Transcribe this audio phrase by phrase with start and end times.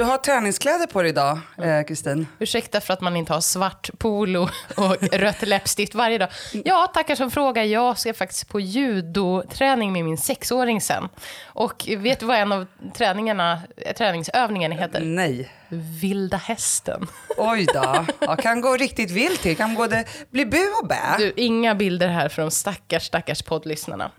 [0.00, 2.26] Du har träningskläder på dig idag, eh, Kristin.
[2.38, 6.28] Ursäkta för att man inte har svart polo och rött läppstift varje dag.
[6.64, 7.64] Ja, tackar som frågar.
[7.64, 11.08] Jag ska faktiskt på judoträning med min sexåring sen.
[11.44, 13.62] Och vet du vad en av träningarna,
[13.96, 15.00] träningsövningarna heter?
[15.00, 15.52] Nej.
[16.00, 17.06] Vilda hästen.
[17.36, 18.06] Oj då.
[18.20, 19.56] Ja, kan gå riktigt vilt till.
[19.56, 21.16] Kan både bli bu och bä.
[21.18, 24.10] Du, inga bilder här för de stackars, stackars poddlyssnarna.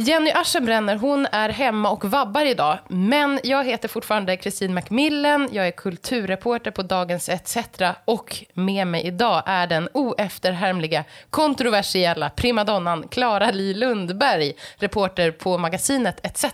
[0.00, 2.78] Jenny Aschenbrenner, hon är hemma och vabbar idag.
[2.88, 5.48] Men jag heter fortfarande Kristin Macmillan.
[5.52, 7.56] Jag är kulturreporter på Dagens ETC.
[8.04, 16.26] Och med mig idag är den oefterhärmliga, kontroversiella primadonnan Clara Li Lundberg, reporter på magasinet
[16.26, 16.44] ETC.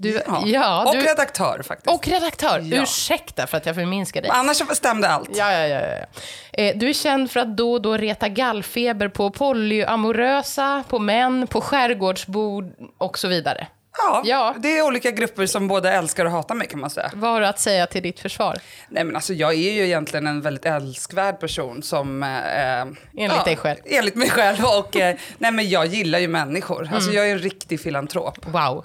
[0.00, 0.42] Du, ja.
[0.46, 1.94] ja och du, redaktör faktiskt.
[1.96, 2.60] Och redaktör.
[2.64, 2.82] Ja.
[2.82, 4.30] Ursäkta för att jag förminskar dig.
[4.34, 5.30] Annars stämde allt.
[5.36, 5.80] Ja, ja, ja.
[5.80, 6.06] ja.
[6.52, 11.46] Eh, du är känd för att då och då reta gallfeber på polyamorösa, på män,
[11.46, 13.66] på skärgårdsbord och så vidare.
[13.98, 17.10] Ja, ja, det är olika grupper som både älskar och hatar mig kan man säga.
[17.14, 18.58] Vad har du att säga till ditt försvar?
[18.88, 22.22] Nej men alltså jag är ju egentligen en väldigt älskvärd person som...
[22.22, 23.78] Eh, enligt ja, dig själv?
[23.84, 26.78] Enligt mig själv och eh, nej men jag gillar ju människor.
[26.78, 26.96] Alltså, mm.
[26.96, 28.46] Alltså jag är en riktig filantrop.
[28.46, 28.84] Wow.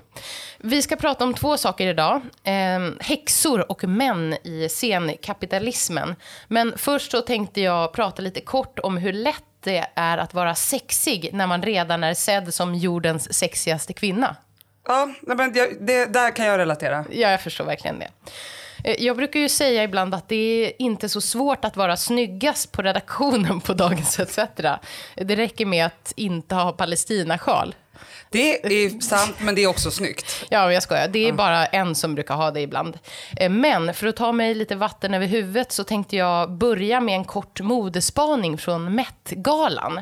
[0.58, 2.22] Vi ska prata om två saker idag.
[2.44, 2.54] Eh,
[3.00, 6.16] häxor och män i scenkapitalismen.
[6.48, 10.56] Men först så tänkte jag prata lite kort om hur lätt det är att vara
[10.56, 14.36] sexig när man redan är sedd som jordens sexigaste kvinna.
[14.86, 17.06] Ja, men det, det, där kan jag relatera.
[17.12, 18.10] Ja, jag förstår verkligen det.
[18.84, 22.72] Eh, jag brukar ju säga ibland att det är inte så svårt att vara snyggast
[22.72, 24.40] på redaktionen på Dagens ETC.
[25.16, 27.76] Det räcker med att inte ha Palestinasjal.
[28.30, 30.46] Det är sant, men det är också snyggt.
[30.50, 31.08] Ja, jag skojar.
[31.08, 32.98] Det är bara en som brukar ha det ibland.
[33.38, 37.16] Eh, men för att ta mig lite vatten över huvudet så tänkte jag börja med
[37.16, 40.02] en kort modespaning från Met-galan.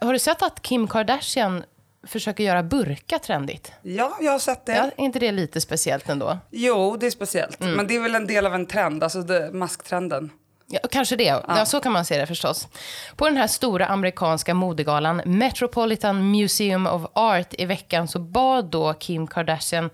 [0.00, 1.64] Har du sett att Kim Kardashian
[2.06, 3.72] försöker göra burka trendigt.
[3.82, 4.72] Ja, jag har sett det.
[4.72, 6.38] Ja, är inte det lite speciellt ändå?
[6.50, 7.60] Jo, det är speciellt.
[7.60, 7.74] Mm.
[7.74, 10.30] Men det är väl en del av en trend, alltså det, masktrenden.
[10.68, 11.24] Ja, kanske det.
[11.24, 11.44] Ja.
[11.48, 11.66] ja.
[11.66, 12.68] så kan man se det förstås.
[13.16, 18.94] På den här stora amerikanska modegalan Metropolitan Museum of Art i veckan så bad då
[18.94, 19.90] Kim Kardashian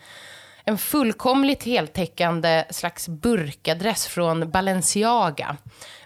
[0.65, 5.57] en fullkomligt heltäckande slags burkadress från Balenciaga.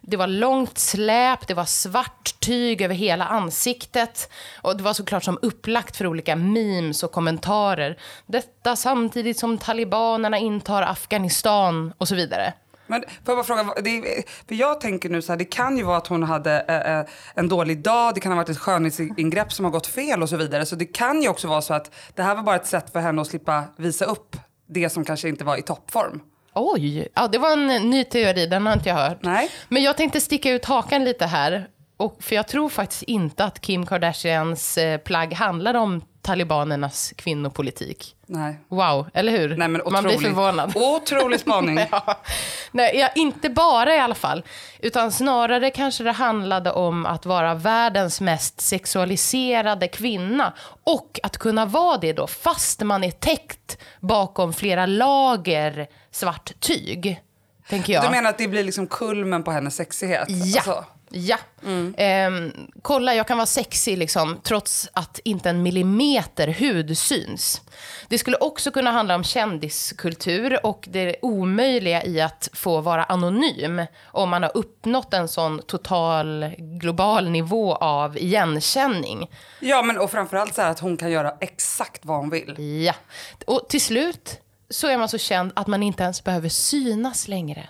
[0.00, 4.30] Det var långt släp, det var svart tyg över hela ansiktet
[4.62, 7.98] och det var såklart som upplagt för olika memes och kommentarer.
[8.26, 12.52] Detta samtidigt som talibanerna intar Afghanistan och så vidare.
[12.86, 15.82] Men får jag bara fråga, det, för jag tänker nu så här, det kan ju
[15.82, 19.64] vara att hon hade äh, en dålig dag, det kan ha varit ett skönhetsingrepp som
[19.64, 20.66] har gått fel och så vidare.
[20.66, 23.00] Så det kan ju också vara så att det här var bara ett sätt för
[23.00, 24.36] henne att slippa visa upp
[24.68, 26.20] det som kanske inte var i toppform.
[26.54, 29.18] Oj, ja, det var en ny teori, den har inte jag hört.
[29.20, 29.50] Nej.
[29.68, 31.66] Men jag tänkte sticka ut hakan lite här.
[31.96, 38.16] Och, för jag tror faktiskt inte att Kim Kardashians eh, plagg handlar om talibanernas kvinnopolitik.
[38.26, 38.60] Nej.
[38.68, 39.56] Wow, eller hur?
[39.56, 40.76] Nej, men Man blir förvånad.
[40.76, 41.78] Otrolig spaning.
[41.90, 42.20] ja.
[42.72, 44.44] Nej, ja, inte bara i alla fall.
[44.80, 50.52] Utan snarare kanske det handlade om att vara världens mest sexualiserade kvinna.
[50.84, 57.22] Och att kunna vara det då, fast man är täckt bakom flera lager svart tyg.
[57.68, 58.04] Tänker jag.
[58.04, 60.28] Du menar att det blir liksom kulmen på hennes sexighet?
[60.28, 60.58] Ja.
[60.58, 60.84] Alltså.
[61.10, 61.38] Ja.
[61.64, 61.94] Mm.
[61.94, 62.52] Eh,
[62.82, 67.62] kolla, jag kan vara sexig liksom, trots att inte en millimeter hud syns.
[68.08, 73.82] Det skulle också kunna handla om kändiskultur och det omöjliga i att få vara anonym
[74.04, 79.30] om man har uppnått en sån total global nivå av igenkänning.
[79.60, 82.82] Ja, men och framförallt så här att hon kan göra exakt vad hon vill.
[82.84, 82.94] Ja,
[83.46, 84.40] och till slut
[84.70, 87.68] så är man så känd att man inte ens behöver synas längre.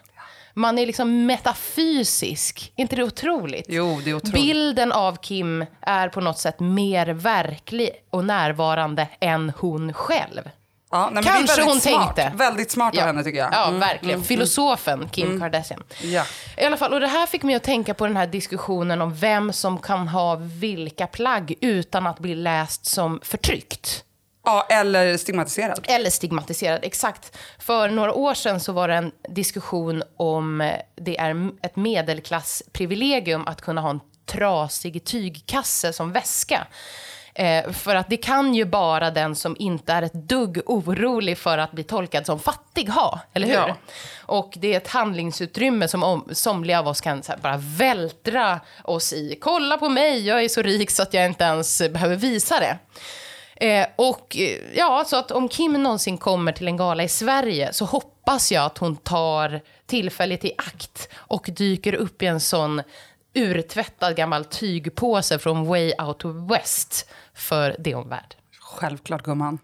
[0.58, 2.72] Man är liksom metafysisk.
[2.76, 3.66] Är inte det otroligt?
[3.68, 4.34] Jo, det är otroligt.
[4.34, 10.50] Bilden av Kim är på något sätt mer verklig och närvarande än hon själv.
[10.90, 12.16] Ja, nej, Kanske hon smart.
[12.16, 12.32] tänkte.
[12.36, 13.06] Väldigt smart av ja.
[13.06, 13.52] henne tycker jag.
[13.52, 14.14] Ja, mm, verkligen.
[14.14, 15.40] Mm, Filosofen Kim mm.
[15.40, 15.82] Kardashian.
[16.02, 16.24] Ja.
[16.56, 19.14] I alla fall, och det här fick mig att tänka på den här diskussionen om
[19.14, 24.04] vem som kan ha vilka plagg utan att bli läst som förtryckt.
[24.46, 25.84] Ja, eller stigmatiserad.
[25.88, 27.38] Eller stigmatiserad, exakt.
[27.58, 33.60] För några år sedan så var det en diskussion om det är ett medelklassprivilegium att
[33.60, 36.66] kunna ha en trasig tygkasse som väska.
[37.34, 41.58] Eh, för att det kan ju bara den som inte är ett dugg orolig för
[41.58, 43.54] att bli tolkad som fattig ha, eller hur?
[43.54, 43.76] Ja.
[44.20, 49.12] Och det är ett handlingsutrymme som om, somliga av oss kan här, bara vältra oss
[49.12, 49.38] i.
[49.40, 52.78] Kolla på mig, jag är så rik så att jag inte ens behöver visa det.
[53.56, 57.72] Eh, och eh, ja, så att om Kim någonsin kommer till en gala i Sverige
[57.72, 62.82] så hoppas jag att hon tar tillfället i akt och dyker upp i en sån
[63.34, 67.10] urtvättad gammal tygpåse från Way Out West.
[67.34, 68.34] För det hon värd.
[68.60, 69.58] Självklart, gumman.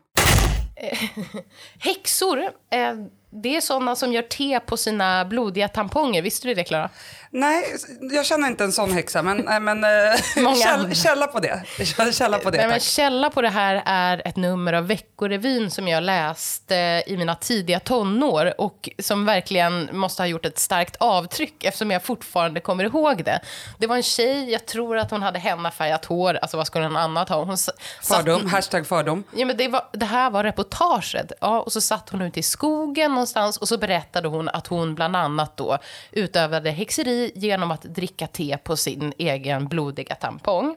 [1.79, 2.39] Häxor,
[2.71, 2.95] eh,
[3.31, 6.23] det är sådana som gör te på sina blodiga tamponger.
[6.23, 6.91] Visste du det, Klara?
[7.35, 7.65] Nej,
[8.01, 9.81] jag känner inte en sån häxa, men, eh, men
[10.37, 10.95] Många käll, andra.
[10.95, 11.63] källa på det.
[12.13, 15.89] Källa på det, Nej, men källa på det här är ett nummer av Veckorevyn som
[15.89, 21.65] jag läste i mina tidiga tonår och som verkligen måste ha gjort ett starkt avtryck
[21.65, 23.41] eftersom jag fortfarande kommer ihåg det.
[23.79, 26.97] Det var en tjej, jag tror att hon hade hennafärgat hår, alltså vad skulle hon
[26.97, 27.45] annat ha?
[27.45, 29.25] Hon satt- Fördom, hashtag fördom.
[29.37, 31.33] Ja, men det, var, det här var reportaget.
[31.41, 34.95] Ja, och så satt hon ute i skogen någonstans och så berättade hon att hon
[34.95, 35.79] bland annat då
[36.13, 40.77] utövade häxeri genom att dricka te på sin egen blodiga tampong.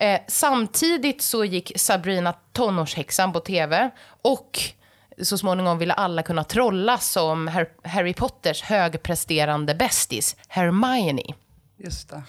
[0.00, 3.90] Eh, samtidigt så gick Sabrina tonårshäxan på tv
[4.22, 4.60] och
[5.22, 11.22] så småningom ville alla kunna trolla som Har- Harry Potters högpresterande bästis Hermione.
[11.76, 12.22] Just det.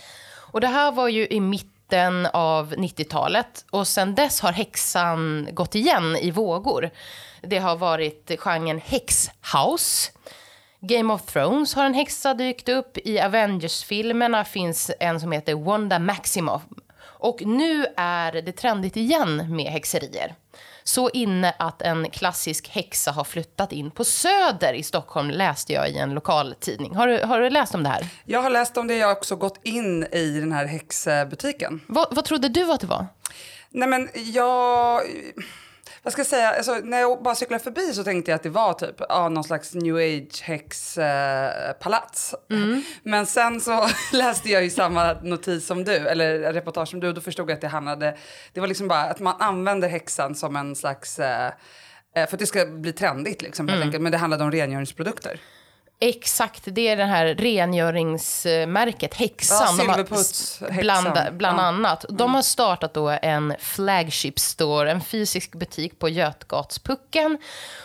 [0.51, 5.75] Och det här var ju i mitten av 90-talet och sen dess har häxan gått
[5.75, 6.89] igen i vågor.
[7.41, 10.11] Det har varit genren häxhouse.
[10.87, 12.97] Game of Thrones har en häxa dykt upp.
[12.97, 16.61] I Avengers-filmerna finns en som heter Wanda Maximoff.
[17.01, 20.35] Och nu är det trendigt igen med häxerier.
[20.83, 25.89] Så inne att en klassisk häxa har flyttat in på Söder i Stockholm, läste jag
[25.89, 26.95] i en lokaltidning.
[26.95, 28.07] Har du, har du läst om det här?
[28.25, 31.81] Jag har läst om det, jag har också gått in i den här häxbutiken.
[31.87, 33.07] Vad, vad trodde du att det var?
[33.69, 35.01] Nej men jag...
[36.05, 36.49] Vad ska jag säga?
[36.49, 39.43] Alltså, när jag bara cyklade förbi så tänkte jag att det var typ ja, någon
[39.43, 42.35] slags new age häxpalats.
[42.51, 42.83] Mm.
[43.03, 47.13] Men sen så läste jag ju samma notis som du, eller reportage som du, och
[47.13, 48.17] då förstod jag att det handlade...
[48.53, 51.19] Det var liksom bara att man använder häxan som en slags...
[51.19, 51.51] Eh,
[52.15, 54.03] eh, för att det ska bli trendigt liksom, helt enkelt.
[54.03, 55.39] Men det handlade om rengöringsprodukter.
[55.99, 59.77] Exakt, det är det här rengöringsmärket, Häxan.
[59.77, 60.81] Ja, Silverputs, s- Häxan.
[60.81, 62.05] Bland, bland annat.
[62.09, 67.37] De har startat då en flagship store, en fysisk butik på Götgatspucken.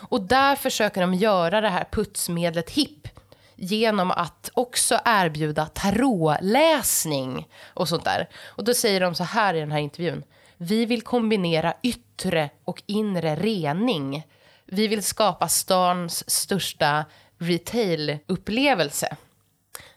[0.09, 3.09] Och där försöker de göra det här putsmedlet hipp
[3.57, 8.29] genom att också erbjuda tarotläsning och sånt där.
[8.47, 10.25] Och då säger de så här i den här intervjun.
[10.57, 14.27] Vi vill kombinera yttre och inre rening.
[14.67, 17.05] Vi vill skapa stans största
[17.41, 19.17] retail-upplevelse.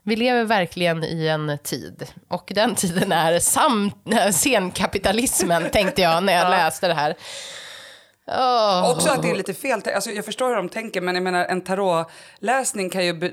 [0.04, 2.07] Vi lever verkligen i en tid.
[2.28, 3.92] Och den tiden är sam-
[4.34, 7.16] senkapitalismen, tänkte jag när jag läste det här.
[8.28, 8.92] Åh.
[8.92, 9.81] Också att det är lite fel.
[9.95, 13.31] Alltså, jag förstår hur de tänker, men jag menar, en tarotläsning kan ju be,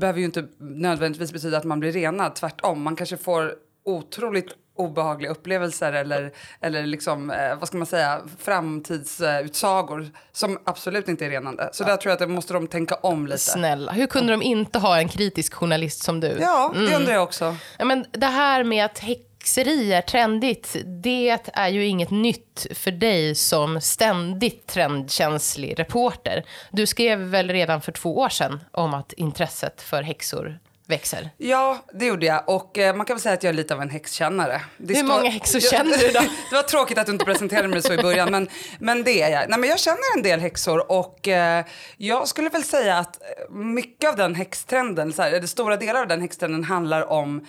[0.00, 2.34] behöver ju inte nödvändigtvis betyda att man blir renad.
[2.34, 3.54] Tvärtom, man kanske får
[3.84, 11.26] otroligt obehagliga upplevelser eller, eller liksom, eh, vad ska man säga, framtidsutsagor som absolut inte
[11.26, 11.70] är renande.
[11.72, 13.38] Så där tror jag att det måste de tänka om lite.
[13.38, 16.38] Snälla, hur kunde de inte ha en kritisk journalist som du?
[16.40, 17.56] Ja, det undrar jag också.
[17.78, 22.90] Ja, men det här med att häxeri är trendigt, det är ju inget nytt för
[22.90, 26.44] dig som ständigt trendkänslig reporter.
[26.70, 30.58] Du skrev väl redan för två år sedan om att intresset för häxor
[30.92, 31.30] växer?
[31.36, 32.48] Ja, det gjorde jag.
[32.48, 34.60] Och eh, man kan väl säga att jag är lite av en häxkännare.
[34.76, 36.20] Det Hur många häxor känner du då?
[36.50, 38.48] det var tråkigt att du inte presenterade mig så i början, men,
[38.78, 39.50] men det är jag.
[39.50, 41.64] Nej, men jag känner en del häxor och eh,
[41.96, 46.00] jag skulle väl säga att eh, mycket av den häxtrenden, så här, eller stora delar
[46.00, 47.46] av den häxtrenden handlar om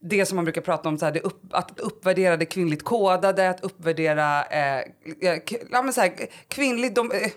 [0.00, 3.60] det som man brukar prata om, så här, upp, att uppvärdera det kvinnligt kodade, att
[3.60, 4.82] uppvärdera eh,
[5.70, 6.12] ja, men så här,
[6.48, 6.94] kvinnligt...
[6.94, 7.30] De, eh,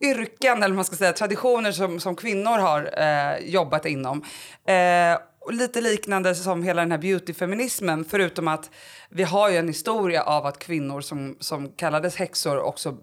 [0.00, 4.24] yrken, eller vad man ska säga, traditioner som, som kvinnor har eh, jobbat inom.
[4.66, 8.70] Eh, och lite liknande som hela den här beautyfeminismen, förutom att
[9.10, 12.96] vi har ju en historia av att kvinnor som, som kallades häxor också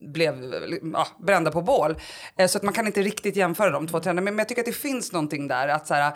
[0.00, 0.54] blev
[0.92, 1.96] ja, brända på bål.
[2.36, 4.24] Eh, så att man kan inte riktigt jämföra de två trenderna.
[4.24, 6.12] Men, men jag tycker att det finns någonting där, att så här,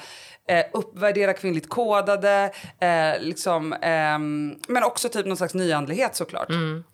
[0.49, 6.49] eh, uppvärdera kvinnligt kodade, eh, liksom, ehm, men också typ någon slags nyandlighet såklart.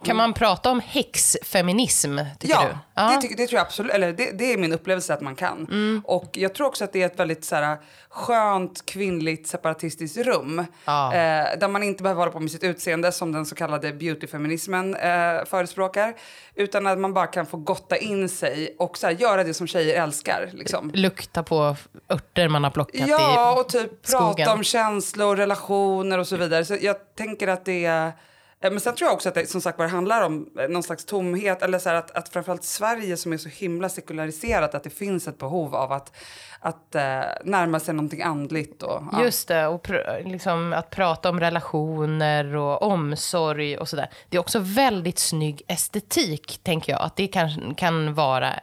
[0.05, 3.15] Kan man prata om häxfeminism, tycker Ja, du?
[3.15, 3.93] Det, tycker, det tror jag absolut.
[3.93, 5.67] Eller det, det är min upplevelse att man kan.
[5.71, 6.03] Mm.
[6.05, 7.79] Och jag tror också att det är ett väldigt så här,
[8.09, 10.65] skönt kvinnligt separatistiskt rum.
[10.85, 11.15] Ja.
[11.15, 14.95] Eh, där man inte behöver hålla på med sitt utseende som den så kallade beautyfeminismen
[14.95, 16.15] eh, förespråkar.
[16.55, 19.67] Utan att man bara kan få gotta in sig och så här, göra det som
[19.67, 20.51] tjejer älskar.
[20.53, 20.91] Liksom.
[20.95, 21.77] Lukta på
[22.09, 24.35] örter man har plockat Ja, i och typ skogen.
[24.37, 26.65] prata om känslor, relationer och så vidare.
[26.65, 28.13] Så jag tänker att det är...
[28.63, 30.83] Eh, men sen tror jag också att det som sagt bara handlar om eh, någon
[30.83, 31.63] slags tomhet.
[31.63, 35.29] Eller så här att, att framförallt Sverige som är så himla sekulariserat att det finns
[35.29, 36.17] ett behov av att,
[36.61, 38.83] att eh, närma sig någonting andligt.
[38.83, 39.23] Och, ja.
[39.25, 44.11] Just det, och pr- liksom att prata om relationer och omsorg och sådär.
[44.29, 47.03] Det är också väldigt snygg estetik, tänker jag.
[47.03, 48.55] Att det kan, kan vara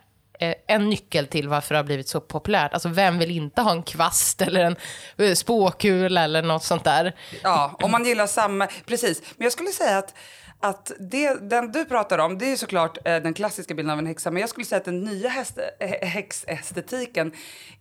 [0.68, 2.74] en nyckel till varför det har blivit så populärt.
[2.74, 4.76] Alltså vem vill inte ha en kvast eller en
[5.18, 7.16] eh, spåkula eller något sånt där?
[7.44, 8.68] Ja, om man gillar samma...
[8.86, 9.22] Precis.
[9.38, 10.14] Men jag skulle säga att,
[10.60, 14.08] att det, den du pratar om det är såklart eh, den klassiska bilden av en
[14.08, 17.32] häxa men jag skulle säga att den nya häst, eh, häxestetiken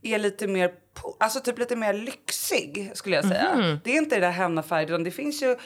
[0.02, 0.70] är lite mer
[1.20, 3.48] Alltså typ lite mer lyxig skulle jag säga.
[3.48, 3.78] Mm.
[3.84, 5.56] Det är inte det där hemmafärg, det finns ju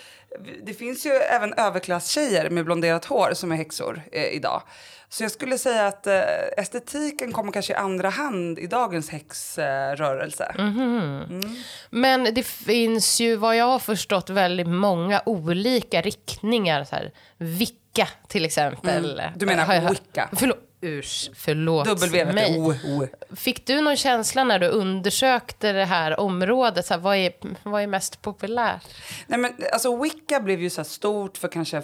[0.63, 4.63] det finns ju även överklasstjejer med blonderat hår som är häxor eh, idag.
[5.09, 6.21] Så jag skulle säga att eh,
[6.57, 10.55] estetiken kommer kanske i andra hand i dagens häxrörelse.
[10.59, 11.23] Eh, mm.
[11.31, 11.57] mm.
[11.91, 16.85] Men det finns ju vad jag har förstått väldigt många olika riktningar.
[16.85, 19.21] Så här, Vicka till exempel.
[19.21, 19.33] Mm.
[19.37, 20.29] Du menar Wicca?
[20.33, 20.70] Förlåt.
[20.83, 22.59] Urs, förlåt w mig.
[22.59, 23.07] O, o.
[23.37, 26.87] Fick du någon känsla när du undersökte det här området?
[26.87, 27.33] Så här, vad, är,
[27.63, 28.87] vad är mest populärt?
[29.27, 31.83] Nej, men, alltså, Wicca blev ju så stort för kanske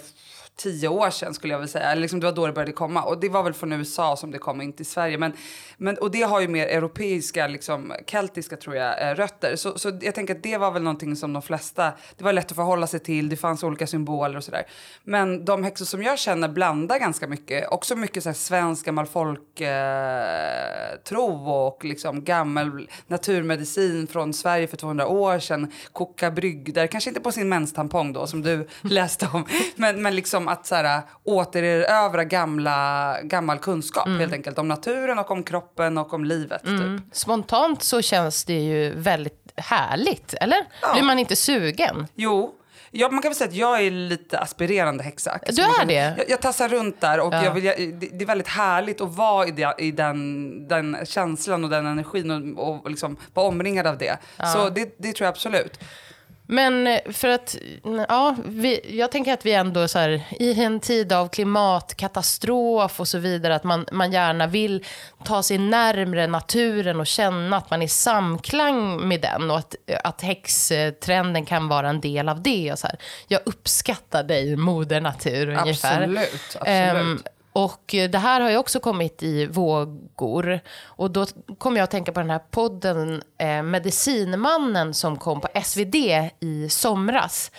[0.57, 1.95] tio år sedan skulle jag vilja säga.
[1.95, 3.03] liksom, det var då det började komma.
[3.03, 5.17] Och det var väl från USA som det kom, inte i Sverige.
[5.17, 5.33] Men,
[5.77, 9.55] men, och det har ju mer europeiska, liksom, keltiska tror jag, eh, rötter.
[9.55, 12.51] Så, så jag tänker att det var väl någonting som de flesta, det var lätt
[12.51, 14.63] att förhålla sig till, det fanns olika symboler och sådär.
[15.03, 19.05] Men de häxor som jag känner blandar ganska mycket, också mycket så här, svensk gammal
[19.05, 19.65] folktro
[21.29, 25.71] eh, och liksom gammal naturmedicin från Sverige för 200 år sedan.
[25.93, 29.45] Koka brygder, kanske inte på sin menstampong då som du läste om,
[29.75, 34.19] men, men liksom att så här, återerövra gamla, gammal kunskap mm.
[34.19, 36.67] helt enkelt om naturen och om kroppen och om livet.
[36.67, 36.97] Mm.
[36.97, 37.15] Typ.
[37.15, 40.65] Spontant så känns det ju väldigt härligt, eller?
[40.81, 40.93] Ja.
[40.93, 42.07] Blir man inte sugen?
[42.15, 42.53] Jo.
[42.91, 45.39] Ja, man kan väl säga att jag är lite aspirerande häxa.
[45.47, 45.93] Du är det?
[46.17, 47.43] Jag, jag tassar runt där och ja.
[47.43, 50.97] jag vill, jag, det, det, är väldigt härligt att vara i, det, i den, den
[51.05, 54.17] känslan och den energin och, och liksom vara omringad av det.
[54.37, 54.45] Ja.
[54.45, 55.79] Så det, det tror jag absolut.
[56.47, 57.55] Men eh, för att,
[58.07, 63.07] ja, vi, jag tänker att vi ändå så här, i en tid av klimatkatastrof och
[63.07, 64.85] så vidare, att man, man gärna vill
[65.23, 69.75] ta sig närmre naturen och känna att man är i samklang med den och att,
[70.03, 72.71] att häxtrenden kan vara en del av det.
[72.71, 72.97] Och så här.
[73.27, 76.01] Jag uppskattar dig, moder natur, ungefär.
[76.01, 77.01] Absolut, absolut.
[77.01, 77.23] Um,
[77.57, 80.59] och eh, det här har ju också kommit i vågor.
[80.85, 81.25] Och då
[81.57, 85.95] kommer jag att tänka på den här podden eh, Medicinmannen som kom på SvD
[86.39, 87.51] i somras.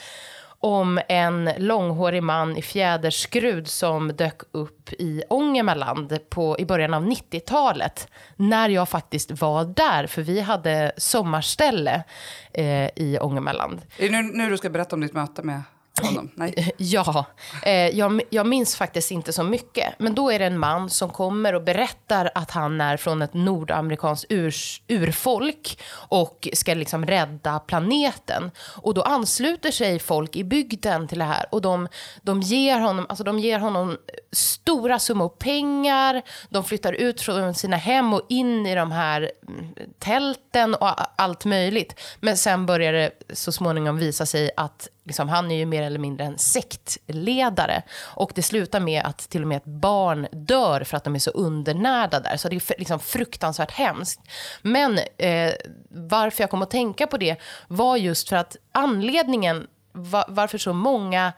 [0.60, 7.06] Om en långhårig man i fjäderskrud som dök upp i Ångermanland på, i början av
[7.06, 8.08] 90-talet.
[8.36, 12.04] När jag faktiskt var där, för vi hade sommarställe
[12.52, 13.80] eh, i Ångermanland.
[13.96, 15.62] Är det nu, nu du ska berätta om ditt möte med
[16.06, 16.30] honom?
[16.34, 16.54] Nej.
[16.56, 17.24] Eh, ja,
[17.62, 19.94] eh, jag, jag minns faktiskt inte så mycket.
[19.98, 23.34] Men då är det en man som kommer och berättar att han är från ett
[23.34, 24.54] nordamerikanskt ur,
[24.88, 28.50] urfolk och ska liksom rädda planeten.
[28.82, 31.88] Och då ansluter sig folk i bygden till det här och de,
[32.22, 33.98] de, ger, honom, alltså de ger honom
[34.32, 36.22] stora summor pengar.
[36.48, 41.44] De flyttar ut från sina hem och in i de här mm, tälten och allt
[41.44, 42.00] möjligt.
[42.20, 45.98] Men sen börjar det så småningom visa sig att liksom, han är ju mer eller
[45.98, 47.82] mindre en sektledare.
[48.00, 51.18] Och det slutar med att till och med ett barn dör för att de är
[51.18, 52.36] så undernärda där.
[52.36, 54.20] Så det är liksom fruktansvärt hemskt.
[54.62, 55.52] Men eh,
[55.90, 57.36] varför jag kom att tänka på det
[57.68, 61.32] var just för att anledningen var, varför så många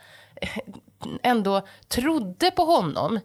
[1.23, 3.21] ändå trodde på honom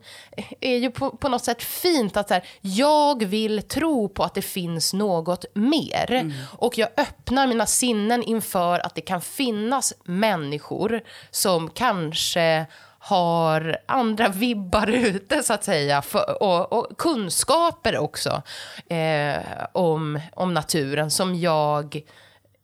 [0.62, 4.34] är ju på, på något sätt fint att så här, jag vill tro på att
[4.34, 6.12] det finns något mer.
[6.12, 6.34] Mm.
[6.58, 11.02] Och jag öppnar mina sinnen inför att det kan finnas människor
[11.32, 12.66] som kanske
[13.06, 16.02] har andra vibbar ute, så att säga.
[16.02, 18.42] För, och, och, kunskaper också
[18.88, 19.38] eh,
[19.72, 22.02] om, om naturen som jag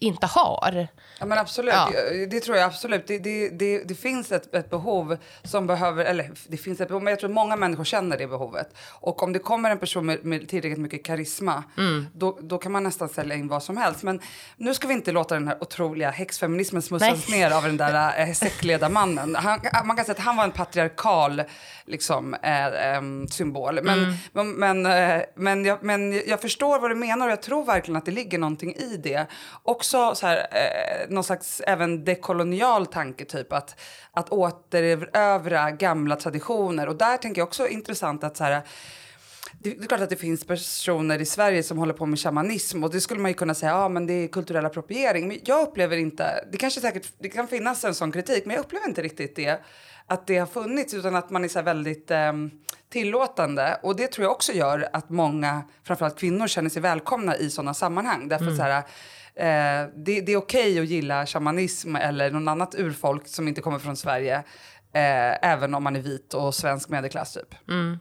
[0.01, 0.87] inte har.
[1.19, 1.89] Ja, men absolut, ja.
[2.29, 3.07] det tror jag absolut.
[3.07, 7.03] Det, det, det, det, finns ett, ett behov som behöver, eller det finns ett behov,
[7.03, 8.75] men jag tror många människor känner det behovet.
[8.89, 12.07] Och om det kommer en person med, med tillräckligt mycket karisma, mm.
[12.13, 14.03] då, då kan man nästan sälja in vad som helst.
[14.03, 14.19] Men
[14.57, 18.33] nu ska vi inte låta den här otroliga häxfeminismen smutsas ner av den där äh,
[18.33, 19.35] säckledarmannen.
[19.35, 21.43] Han, man kan säga att han var en patriarkal
[21.85, 23.79] liksom, äh, äh, symbol.
[23.83, 24.13] Men, mm.
[24.33, 27.97] men, men, äh, men, jag, men jag förstår vad du menar och jag tror verkligen
[27.97, 29.25] att det ligger någonting i det.
[29.63, 33.79] Också så här, äh, någon slags även dekolonial tanke, typ att,
[34.11, 36.87] att återerövra gamla traditioner.
[36.87, 38.61] Och där tänker jag också intressant att så här,
[39.59, 42.91] det är klart att det finns personer i Sverige som håller på med shamanism och
[42.91, 45.27] det skulle man ju kunna säga, ja men det är kulturell appropriering.
[45.27, 48.65] Men jag upplever inte, det kanske säkert, det kan finnas en sån kritik, men jag
[48.65, 49.61] upplever inte riktigt det,
[50.07, 52.33] att det har funnits utan att man är så väldigt eh,
[52.89, 53.79] tillåtande.
[53.83, 57.73] Och det tror jag också gör att många, framförallt kvinnor, känner sig välkomna i sådana
[57.73, 58.27] sammanhang.
[58.27, 58.57] Därför mm.
[58.57, 58.83] så här,
[59.35, 63.61] Eh, det, det, är okej okay att gilla shamanism eller någon annat urfolk som inte
[63.61, 64.35] kommer från Sverige.
[64.93, 67.69] Eh, även om man är vit och svensk medelklass typ.
[67.69, 67.99] Mm.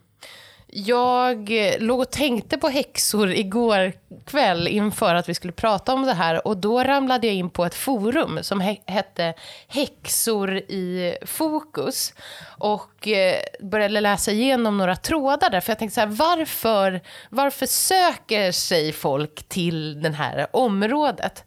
[0.72, 3.92] Jag låg och tänkte på häxor igår
[4.26, 6.46] kväll inför att vi skulle prata om det här.
[6.46, 9.34] Och då ramlade jag in på ett forum som he hette
[9.68, 12.14] Häxor i fokus.
[12.58, 15.60] Och eh, började läsa igenom några trådar där.
[15.60, 17.00] För jag tänkte så här, varför,
[17.30, 21.44] varför söker sig folk till det här området?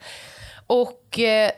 [0.73, 1.51] Och eh,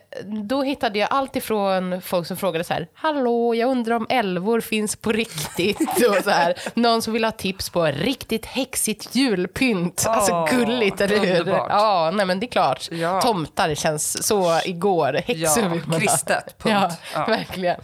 [0.48, 4.62] då hittade jag allt ifrån folk som frågade så här, hallå, jag undrar om älvor
[4.62, 5.79] finns på riktigt.
[6.10, 10.03] och så här, någon som vill ha tips på riktigt häxigt julpynt.
[10.07, 11.48] Åh, alltså gulligt, eller hur?
[11.48, 12.88] Ja, nej men det är klart.
[12.91, 13.22] Ja.
[13.22, 15.13] Tomtar känns så igår.
[15.27, 16.00] Häxor Ja, vill man ha.
[16.00, 16.60] kristet, punkt.
[16.63, 17.25] Ja, Ja.
[17.25, 17.79] verkligen.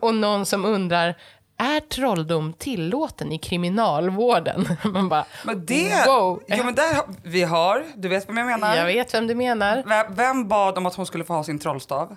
[0.00, 1.14] Och någon som undrar,
[1.58, 4.68] är trolldom tillåten i kriminalvården?
[4.84, 6.06] Man bara, Men det...
[6.06, 6.42] wow.
[6.46, 7.84] Jo, men där vi har...
[7.96, 8.76] Du vet vem jag menar?
[8.76, 9.82] Jag vet vem du menar.
[9.86, 12.16] Vem, vem bad om att hon skulle få ha sin trollstav?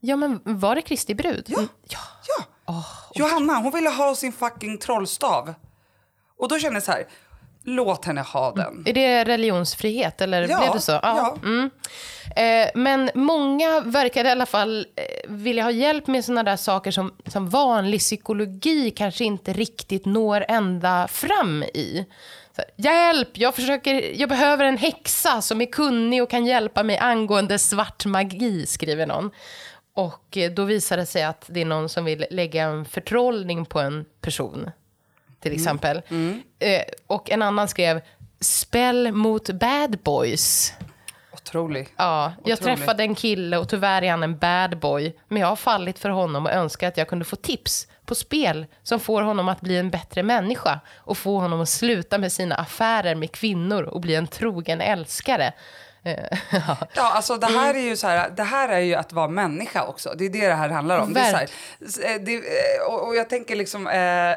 [0.00, 1.44] Ja, men var det Kristi brud?
[1.48, 1.62] Ja.
[1.88, 1.98] ja.
[2.66, 2.84] Ja.
[3.14, 5.54] Johanna, hon ville ha sin fucking trollstav.
[6.38, 7.06] Och då kände jag så här,
[7.64, 8.82] låt henne ha den.
[8.86, 10.92] Är det religionsfrihet, eller Ja, blev det så?
[11.02, 11.36] ja.
[11.42, 11.70] Mm.
[12.36, 16.90] Eh, men många verkar i alla fall eh, vilja ha hjälp med såna där saker
[16.90, 22.06] som, som vanlig psykologi kanske inte riktigt når ända fram i.
[22.56, 23.28] Så, hjälp!
[23.32, 28.04] Jag, försöker, jag behöver en häxa som är kunnig och kan hjälpa mig angående svart
[28.06, 29.30] magi, skriver någon.
[29.96, 33.64] Och eh, då visar det sig att det är någon som vill lägga en förtrollning
[33.64, 34.70] på en person
[35.44, 36.02] till exempel.
[36.58, 38.00] Eh, och en annan skrev
[38.40, 40.72] spel mot bad boys.
[41.32, 41.88] Otrolig.
[41.96, 42.78] Ja, jag Otroligt.
[42.78, 45.16] träffade en kille och tyvärr är han en bad boy.
[45.28, 48.66] Men jag har fallit för honom och önskar att jag kunde få tips på spel
[48.82, 52.54] som får honom att bli en bättre människa och få honom att sluta med sina
[52.54, 55.52] affärer med kvinnor och bli en trogen älskare.
[56.04, 56.76] Eh, ja.
[56.94, 59.84] Ja, alltså det här är ju så här, det här är ju att vara människa
[59.84, 60.14] också.
[60.16, 61.12] Det är det det här handlar om.
[61.12, 64.30] Det är så här, eh, det, eh, och, och jag tänker liksom eh,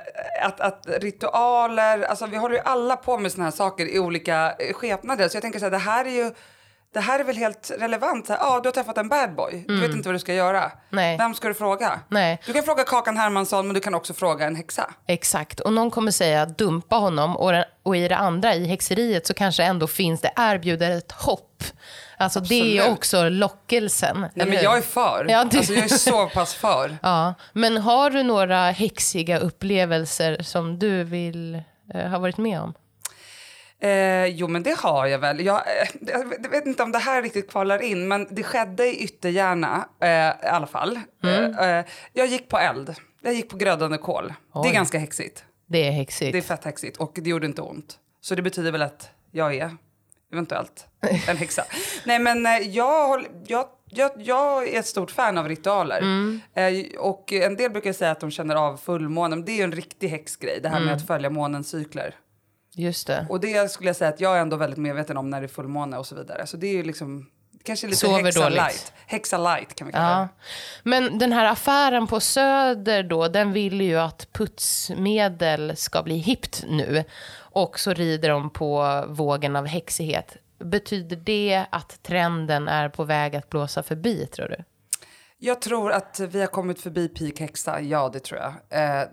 [0.45, 4.55] att, att ritualer, alltså vi håller ju alla på med såna här saker i olika
[4.73, 5.29] skepnader.
[5.29, 6.31] Så jag tänker så här, det här är ju
[6.93, 8.25] det här är väl helt relevant.
[8.29, 9.65] Ja, du har träffat en bad boy.
[9.67, 10.59] Du vet inte vad du ska göra.
[10.59, 10.71] Mm.
[10.89, 11.17] Nej.
[11.17, 11.99] Vem ska du fråga?
[12.09, 12.41] Nej.
[12.45, 14.89] Du kan fråga Kakan Hermansson, men du kan också fråga en häxa.
[15.07, 19.27] Exakt, och någon kommer säga dumpa honom och, den, och i det andra, i häxeriet,
[19.27, 21.63] så kanske ändå finns det erbjuder ett hopp.
[22.17, 22.97] Alltså det är Absolut.
[22.97, 24.25] också lockelsen.
[24.33, 25.25] Nej, men jag är för.
[25.29, 26.97] Ja, du- Alltså, jag är så pass för.
[27.01, 31.61] Ja, men har du några häxiga upplevelser som du vill
[31.93, 32.73] eh, ha varit med om?
[33.81, 35.45] Eh, jo, men det har jag väl.
[35.45, 35.87] Jag, eh,
[36.43, 40.09] jag vet inte om det här riktigt kvalar in, men det skedde i Ytterhärna eh,
[40.45, 40.99] i alla fall.
[41.23, 41.55] Mm.
[41.57, 42.95] Eh, eh, jag gick på eld.
[43.21, 44.27] Jag gick på glödande kol.
[44.27, 44.69] Det Oj.
[44.69, 45.43] är ganska häxigt.
[45.69, 46.31] Det är häxigt.
[46.31, 47.97] Det är fett häxigt och det gjorde inte ont.
[48.21, 49.77] Så det betyder väl att jag är
[50.33, 50.87] eventuellt
[51.27, 51.63] en häxa.
[52.05, 55.97] Nej, men eh, jag, jag, jag, jag är ett stort fan av ritualer.
[55.97, 56.41] Mm.
[56.53, 59.45] Eh, och en del brukar säga att de känner av fullmånen.
[59.45, 60.85] Det är ju en riktig häxgrej, det här Mm.
[60.87, 62.15] med att följa månens cykler.
[62.77, 63.25] Just det.
[63.29, 65.47] Och det skulle jag säga att jag är ändå väldigt medveten om när det är
[65.47, 66.47] fullmåne och så vidare.
[66.47, 67.29] Så det är ju liksom
[67.63, 68.55] kanske lite Sover häxa dåligt.
[68.57, 68.93] light.
[69.07, 70.19] Häxa light kan vi kalla Ja.
[70.19, 70.27] det.
[70.89, 76.63] Men den här affären på Söder då, den vill ju att putsmedel ska bli hippt
[76.69, 77.03] nu.
[77.37, 80.37] Och så rider de på vågen av häxighet.
[80.59, 84.63] Betyder det att trenden är på väg att blåsa förbi, tror du?
[85.39, 88.53] Jag tror att vi har kommit förbi peak häxa, ja det tror jag.
[88.69, 89.07] Eh,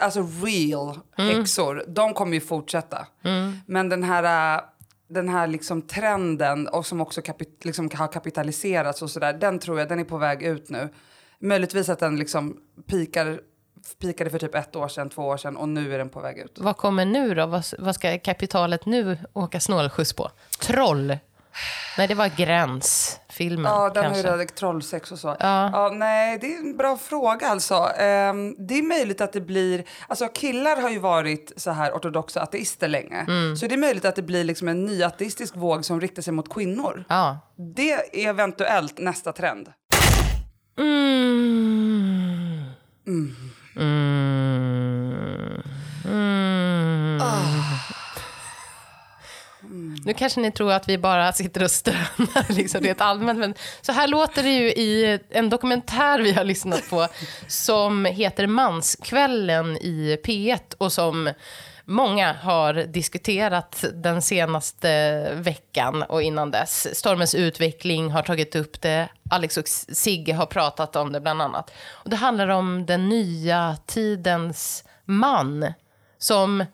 [0.00, 1.36] alltså real Mm.
[1.38, 3.06] häxor, de kommer ju fortsätta.
[3.66, 4.62] Men den här, eh,
[5.08, 9.78] den här liksom trenden och som också kapit- liksom har kapitaliserats och sådär, den tror
[9.78, 10.88] jag den är på väg ut nu.
[11.38, 12.56] Möjligtvis att den liksom
[12.90, 13.40] pikar,
[14.00, 16.38] pikade för typ ett år sedan, två år sedan och nu är den på väg
[16.38, 16.58] ut.
[16.58, 17.46] Vad kommer nu då?
[17.46, 20.30] Vad, vad ska kapitalet nu åka snålskjuts på?
[20.60, 21.16] Troll?
[21.98, 24.22] Nej, det var Gräns-filmen Ja, den kanske.
[24.22, 25.36] redan trollsex och så.
[25.40, 25.90] Ja.
[25.94, 27.74] nej, det är en bra fråga alltså.
[27.98, 32.40] Ehm, det är möjligt att det blir, alltså killar har ju varit så här ortodoxa
[32.42, 33.20] ateister länge.
[33.28, 33.56] Mm.
[33.56, 36.32] Så det är möjligt att det blir liksom en ny ateistisk våg som riktar sig
[36.32, 37.04] mot kvinnor.
[37.08, 37.38] Ja.
[37.74, 39.72] Det är eventuellt nästa trend.
[40.78, 42.64] Mm.
[43.06, 43.36] Mm.
[49.62, 49.95] Mm.
[50.06, 53.38] Nu kanske ni tror att vi bara sitter och stönar liksom, rent allmänt.
[53.38, 57.08] Men så här låter det ju i en dokumentär vi har lyssnat på
[57.46, 61.30] som heter Manskvällen i P1 och som
[61.84, 66.98] många har diskuterat den senaste veckan och innan dess.
[66.98, 69.08] Stormens utveckling har tagit upp det.
[69.30, 71.72] Alex och Sigge har pratat om det bland annat.
[71.90, 75.72] Och det handlar om den nya tidens man
[76.18, 76.64] som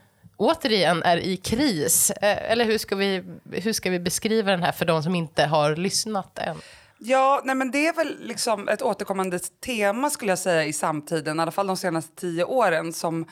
[0.42, 2.10] återigen är i kris.
[2.10, 5.44] Eh, eller hur ska, vi, hur ska vi beskriva den här för de som inte
[5.44, 6.56] har lyssnat än?
[6.98, 11.38] Ja, nej men det är väl liksom ett återkommande tema skulle jag säga i samtiden,
[11.38, 13.26] i alla fall de senaste tio åren som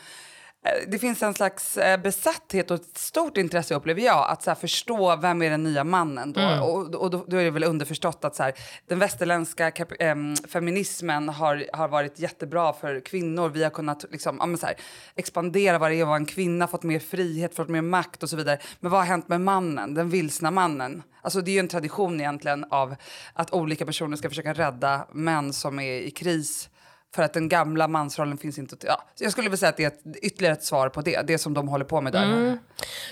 [0.87, 5.17] det finns en slags eh, besatthet och ett stort intresse upplever jag att så förstå
[5.17, 6.41] vem är den nya mannen då.
[6.41, 6.63] Mm.
[6.63, 8.53] Och, och då, då, är det väl underförstått att så här,
[8.87, 13.49] den västerländska äm, ehm, feminismen har, har varit jättebra för kvinnor.
[13.49, 14.77] Vi har kunnat liksom, ja, så här,
[15.15, 18.31] expandera vad det är att vara en kvinna, fått mer frihet, fått mer makt och
[18.31, 18.59] så vidare.
[18.81, 21.03] Men vad har hänt med mannen, den vilsna mannen?
[21.23, 22.95] Alltså det är ju en tradition egentligen av
[23.33, 26.71] att olika personer ska försöka rädda män som är i kris
[27.15, 28.77] för att den gamla mansrollen finns inte.
[28.81, 31.39] Ja, jag skulle vilja säga att det är ett, ytterligare ett svar på det, det
[31.39, 32.25] som de håller på med där.
[32.25, 32.59] Mm.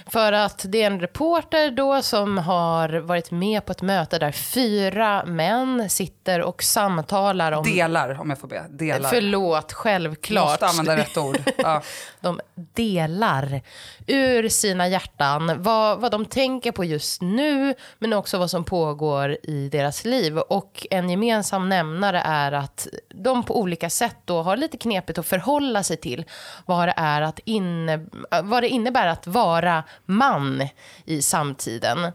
[0.07, 4.33] För att det är en reporter då som har varit med på ett möte där
[4.33, 7.65] fyra män sitter och samtalar om...
[7.65, 8.65] Delar, om jag får be.
[8.71, 9.11] Delar.
[9.11, 10.61] Förlåt, självklart.
[10.61, 11.39] Måste använda rätt ord.
[11.57, 11.83] Ja.
[12.21, 13.63] de delar
[14.07, 19.37] ur sina hjärtan vad, vad de tänker på just nu, men också vad som pågår
[19.43, 20.39] i deras liv.
[20.39, 25.27] Och en gemensam nämnare är att de på olika sätt då har lite knepigt att
[25.27, 26.25] förhålla sig till
[26.67, 28.07] vad det, är att inne,
[28.43, 30.69] vad det innebär att vara man
[31.05, 32.13] i samtiden.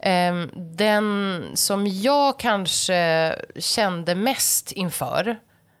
[0.00, 5.38] Ehm, den som jag kanske kände mest inför,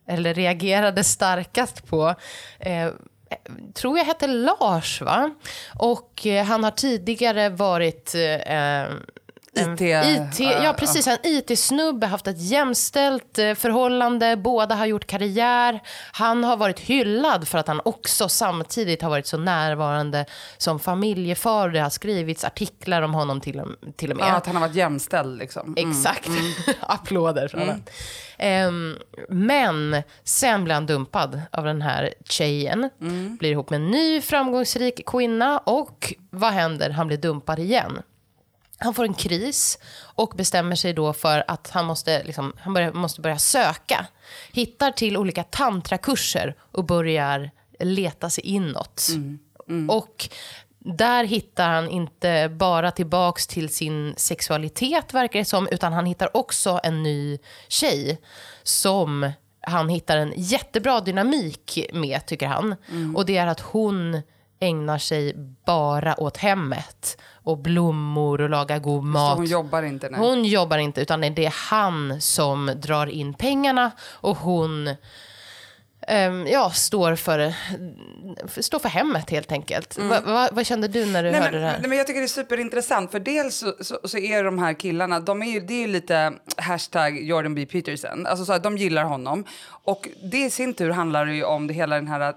[0.08, 2.14] eller reagerade starkast på,
[2.58, 2.90] eh,
[3.74, 5.30] tror jag hette Lars, va?
[5.74, 8.84] Och eh, han har tidigare varit eh,
[9.56, 11.06] IT, IT, ja, precis.
[11.06, 15.80] En IT-snubbe, haft ett jämställt eh, förhållande, båda har gjort karriär.
[16.12, 20.26] Han har varit hyllad för att han också samtidigt har varit så närvarande
[20.58, 21.68] som familjefar.
[21.68, 23.62] Det har skrivits artiklar om honom till,
[23.96, 24.26] till och med.
[24.28, 25.74] Ja, att han har varit jämställd liksom.
[25.78, 25.90] Mm.
[25.90, 26.28] Exakt.
[26.28, 26.52] Mm.
[26.80, 27.80] Applåder från mm.
[28.38, 28.96] Um,
[29.28, 32.90] men sen blir han dumpad av den här tjejen.
[33.00, 33.36] Mm.
[33.36, 36.90] Blir ihop med en ny framgångsrik kvinna och vad händer?
[36.90, 38.02] Han blir dumpad igen.
[38.78, 42.92] Han får en kris och bestämmer sig då för att han måste, liksom, han börjar,
[42.92, 44.06] måste börja söka.
[44.52, 49.08] Hittar till olika tantrakurser och börjar leta sig inåt.
[49.10, 49.38] Mm.
[49.68, 49.90] Mm.
[49.90, 50.28] Och
[50.78, 56.36] där hittar han inte bara tillbaks till sin sexualitet, verkar det som, utan han hittar
[56.36, 58.20] också en ny tjej
[58.62, 62.74] som han hittar en jättebra dynamik med, tycker han.
[62.90, 63.16] Mm.
[63.16, 64.22] Och det är att hon
[64.60, 65.34] ägnar sig
[65.66, 69.32] bara åt hemmet och blommor och lagar god mat.
[69.32, 70.08] Så hon jobbar inte?
[70.08, 70.20] Nej.
[70.20, 74.88] Hon jobbar inte, utan det är han som drar in pengarna och hon
[76.08, 77.54] um, ja, står, för,
[78.62, 79.96] står för hemmet helt enkelt.
[79.96, 80.08] Mm.
[80.08, 81.78] Va, va, vad kände du när du nej, hörde men, det här?
[81.78, 84.72] Nej, men jag tycker det är superintressant, för dels så, så, så, är de här
[84.72, 87.66] killarna, de är ju, det är ju lite hashtag Jordan B.
[87.66, 89.44] Peterson, alltså så att de gillar honom.
[89.66, 92.34] Och det i sin tur handlar ju om det hela den här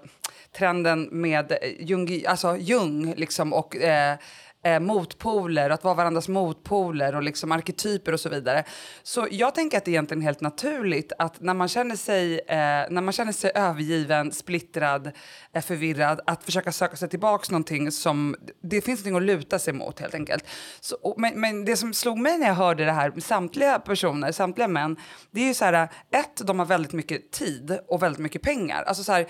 [0.52, 4.18] trenden med eh, Jung, alltså Jung liksom, och eh,
[4.64, 8.64] eh, motpoler, att vara varandras motpoler och liksom arketyper och så vidare.
[9.04, 12.56] Så jag tänker att det är egentligen helt naturligt att när man känner sig, eh,
[12.90, 15.12] när man känner sig övergiven, splittrad,
[15.54, 19.74] eh, förvirrad, att försöka söka sig tillbaks någonting som, det finns någonting att luta sig
[19.74, 20.46] mot helt enkelt.
[20.80, 24.32] Så, och, men, men, det som slog mig när jag hörde det här, samtliga personer,
[24.32, 24.98] samtliga män,
[25.32, 28.84] det är ju så här, ett, de har väldigt mycket tid och väldigt mycket pengar.
[28.84, 29.28] Alltså så här,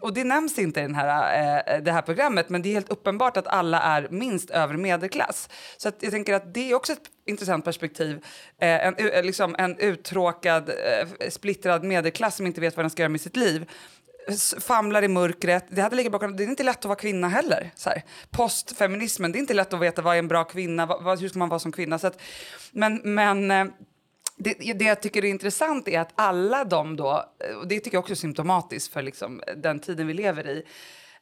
[0.00, 2.88] och det nämns inte i den här, eh, det här programmet, men det är helt
[2.88, 5.48] uppenbart att alla är minst över övre medelklass.
[5.76, 8.16] Så att jag tänker att det är också ett intressant perspektiv.
[8.60, 13.02] Eh, en, eh, liksom en uttråkad, eh, splittrad medelklass som inte vet vad den ska
[13.02, 13.66] göra med sitt liv
[14.60, 15.66] famlar i mörkret.
[15.70, 17.70] Det, hade lika det är inte lätt att vara kvinna heller.
[17.74, 18.02] Så här.
[18.30, 21.38] Postfeminismen, det är inte lätt att veta vad är en bra kvinna, vad, hur ska
[21.38, 21.98] man vara som kvinna.
[21.98, 22.20] Så att,
[22.72, 23.64] men men eh,
[24.36, 27.96] det, det jag tycker är intressant är att alla de då, eh, och det tycker
[27.96, 30.64] jag också är symptomatiskt för liksom den tiden vi lever i, eh,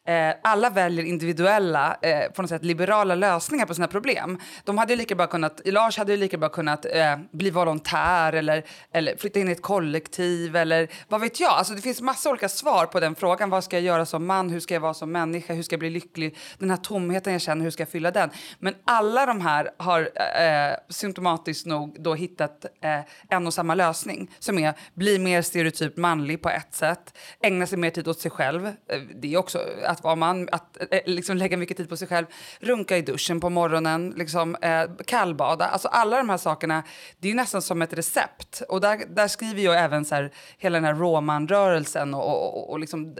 [0.08, 4.38] Eh, alla väljer individuella, eh, på något sätt liberala lösningar på sina problem.
[4.64, 9.16] De hade lika bra kunnat, Lars hade lika bra kunnat eh, bli volontär eller, eller
[9.16, 11.50] flytta in i ett kollektiv eller vad vet jag.
[11.50, 13.50] Alltså det finns massa olika svar på den frågan.
[13.50, 14.50] Vad ska jag göra som man?
[14.50, 15.54] Hur ska jag vara som människa?
[15.54, 16.36] Hur ska jag bli lycklig?
[16.58, 18.30] Den här tomheten jag känner, hur ska jag fylla den?
[18.58, 24.30] Men alla de här har eh, symptomatiskt nog då hittat eh, en och samma lösning
[24.38, 28.30] som är bli mer stereotypt manlig på ett sätt, ägna sig mer tid åt sig
[28.30, 28.66] själv.
[28.66, 29.58] Eh, det är också
[29.98, 32.26] att vara man, att eh, eh, liksom lägga mycket tid på sig själv,
[32.60, 35.68] runka i duschen på morgonen, liksom, eh, kallbada.
[35.68, 36.82] Alltså alla de här sakerna,
[37.18, 38.62] det är nästan som ett recept.
[38.68, 42.70] Och där, där skriver jag även så här, hela den här råmanrörelsen och, och, och,
[42.70, 43.16] och liksom,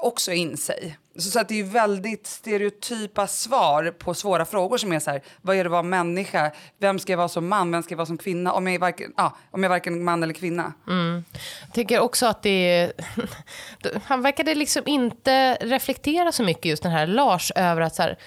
[0.00, 0.98] också in sig.
[1.16, 5.22] Så, så att det är väldigt stereotypa svar på svåra frågor som är så här,
[5.42, 6.50] vad är det att vara människa?
[6.78, 7.72] Vem ska jag vara som man?
[7.72, 8.52] Vem ska jag vara som kvinna?
[8.52, 10.72] Om jag är varken, ah, om jag är varken man eller kvinna.
[10.88, 11.24] Mm.
[11.60, 12.92] Jag tycker också att det är,
[14.04, 18.18] han verkade liksom inte reflektera så mycket just den här Lars över att så här,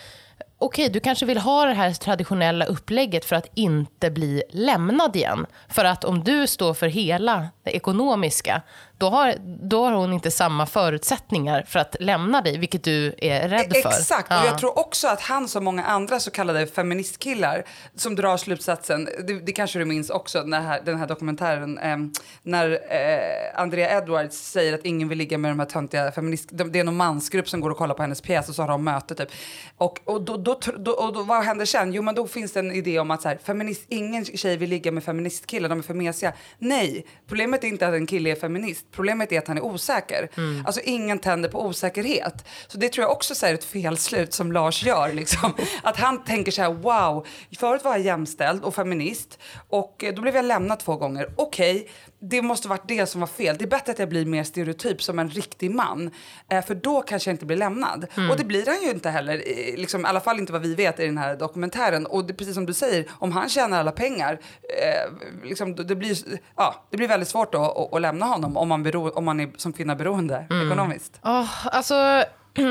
[0.57, 5.45] okej, du kanske vill ha det här traditionella upplägget för att inte bli lämnad igen.
[5.69, 8.61] För att om du står för hela det ekonomiska,
[8.97, 9.35] då har,
[9.69, 13.89] då har hon inte samma förutsättningar för att lämna dig, vilket du är rädd för.
[13.89, 17.63] Exakt, och jag tror också att han som många andra så kallade feministkillar
[17.95, 21.97] som drar slutsatsen, det, det kanske du minns också, den här, den här dokumentären, eh,
[22.43, 26.49] när eh, Andrea Edwards säger att ingen vill ligga med de här töntiga feminist...
[26.51, 28.83] Det är någon mansgrupp som går och kollar på hennes pjäs och så har de
[28.83, 29.29] möte typ.
[29.77, 31.93] Och, och, då, då, då, och då, vad händer sen?
[31.93, 34.69] Jo men då finns det en idé om att så här, feminist, ingen tjej vill
[34.69, 36.33] ligga med feministkillar, de är för mesiga.
[36.57, 40.29] Nej, problemet är inte att en kille är feminist, problemet är att han är osäker.
[40.37, 40.65] Mm.
[40.65, 42.45] Alltså ingen tänder på osäkerhet.
[42.67, 45.13] Så det tror jag också är ett felslut som Lars gör.
[45.13, 45.53] Liksom.
[45.83, 47.27] Att han tänker så här, wow,
[47.59, 51.29] förut var jag jämställd och feminist och eh, då blev jag lämnad två gånger.
[51.35, 51.87] Okej, okay,
[52.29, 53.55] det måste varit det som var fel.
[53.57, 56.11] Det är bättre att jag blir mer stereotyp som en riktig man.
[56.49, 58.05] Eh, för då kanske jag inte blir lämnad.
[58.17, 58.31] Mm.
[58.31, 59.43] Och det blir han ju inte heller,
[59.77, 62.05] liksom, i alla fall inte vad vi vet i den här dokumentären.
[62.05, 66.17] Och det, precis som du säger, om han tjänar alla pengar, eh, liksom, det, blir,
[66.55, 69.39] ja, det blir väldigt svårt att, att, att lämna honom om man, bero, om man
[69.39, 70.67] är som kvinna beroende mm.
[70.67, 71.19] ekonomiskt.
[71.23, 72.23] Oh, alltså...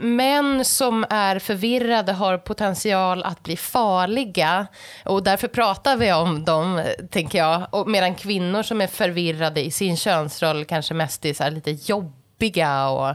[0.00, 4.66] män som är förvirrade har potential att bli farliga.
[5.04, 7.66] Och därför pratar vi om dem, tänker jag.
[7.70, 12.88] Och medan kvinnor som är förvirrade i sin könsroll kanske mest är så lite jobbiga
[12.88, 13.14] och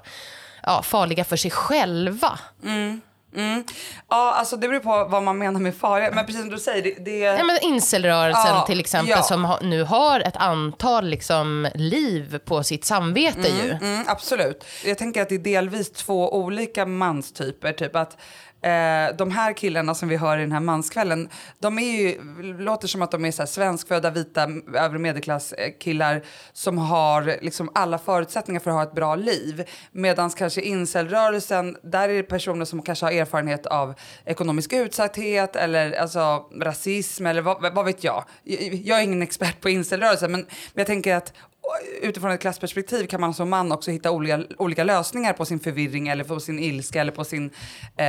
[0.63, 2.39] ja, farliga för sig själva.
[2.63, 3.01] Mm.
[3.36, 3.63] Mm.
[4.10, 6.12] Ja, alltså det beror på vad man menar med farliga.
[6.12, 7.06] Men precis som du säger, det...
[7.06, 7.17] det...
[7.17, 9.24] Ja, men incelrörelsen ja, till exempel ja.
[9.24, 13.71] som ha, nu har ett antal liksom, liv på sitt samvete mm, ju.
[13.71, 14.65] Mm, absolut.
[14.86, 17.74] Jag tänker att det är delvis två olika manstyper.
[17.74, 18.17] Typ att
[18.65, 22.21] Eh, de här killarna som vi hör i den här manskvällen, de är ju,
[22.60, 26.21] låter som att de är så här svenskfödda, vita, övre medelklass eh, killar
[26.54, 29.63] som har liksom alla förutsättningar för att ha ett bra liv.
[29.91, 33.93] Medan kanske incelrörelsen, där är det personer som kanske har erfarenhet av
[34.25, 38.25] ekonomisk utsatthet eller alltså rasism eller vad, vad vet jag.
[38.84, 41.34] Jag är ingen expert på incelrörelsen men, men jag tänker att
[42.01, 46.08] utifrån ett klassperspektiv kan man som man också hitta olika, olika lösningar på sin förvirring
[46.08, 47.51] eller på sin ilska eller på sin
[47.97, 48.08] eh,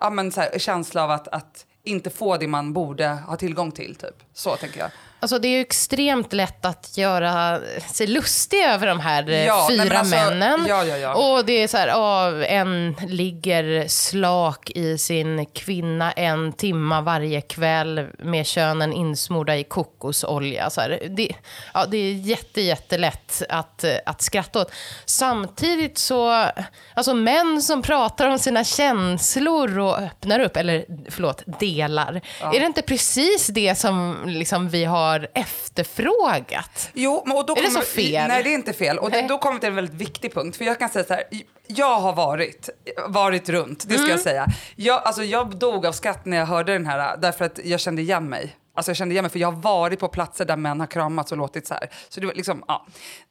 [0.00, 3.72] ja, men så här, känsla av att, att inte få det man borde ha tillgång
[3.72, 3.94] till.
[3.94, 4.14] Typ.
[4.32, 4.90] Så tänker jag.
[5.20, 7.60] Alltså det är ju extremt lätt att göra
[7.94, 10.66] sig lustig över de här eh, ja, fyra nej, alltså, männen.
[10.68, 16.52] Ja, ja, och det är så här, oh, en ligger slak i sin kvinna en
[16.52, 20.70] timma varje kväll med könen insmorda i kokosolja.
[20.70, 21.32] Så här, det,
[21.74, 24.72] ja, det är jätte, jättelätt att, att skratta åt.
[25.04, 26.46] Samtidigt så,
[26.94, 32.20] alltså män som pratar om sina känslor och öppnar upp, eller förlåt, delar.
[32.40, 36.90] Är det inte precis det som liksom vi har har efterfrågat.
[36.92, 38.28] Jo, och då är det så fel?
[38.28, 38.98] Nej, det är inte fel.
[38.98, 40.56] Och det, då kommer vi till en väldigt viktig punkt.
[40.56, 41.24] För jag kan säga så här,
[41.66, 42.70] jag har varit,
[43.08, 44.10] varit runt, det ska mm.
[44.10, 44.46] jag säga.
[44.76, 48.02] Jag, alltså, jag dog av skratt när jag hörde den här, därför att jag kände
[48.02, 48.56] igen mig.
[48.74, 51.32] Alltså jag kände igen mig för jag har varit på platser där män har kramats
[51.32, 51.90] och låtit så här.
[52.08, 52.86] Så det var liksom, ja.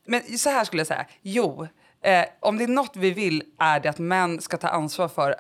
[0.05, 1.67] Men så här skulle jag säga, jo,
[2.03, 5.35] eh, om det är något vi vill är det att män ska ta ansvar för